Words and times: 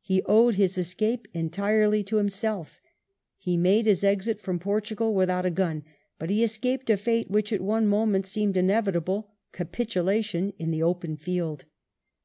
He 0.00 0.24
owed 0.26 0.56
his 0.56 0.76
escape 0.76 1.28
entirely 1.32 2.02
to 2.02 2.16
himself; 2.16 2.80
he 3.38 3.56
made 3.56 3.86
his 3.86 4.02
exit 4.02 4.40
from 4.40 4.58
Portugal 4.58 5.14
without 5.14 5.46
a 5.46 5.50
gun, 5.52 5.84
but 6.18 6.28
he 6.28 6.42
escaped 6.42 6.90
a 6.90 6.96
fate 6.96 7.30
which, 7.30 7.52
at 7.52 7.60
one 7.60 7.86
moment, 7.86 8.26
seemed 8.26 8.56
inevitable— 8.56 9.30
capitulation 9.52 10.52
in 10.58 10.72
the 10.72 10.82
open 10.82 11.16
field. 11.16 11.66